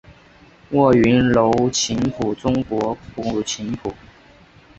[0.71, 3.93] 卧云楼琴谱中国古琴谱。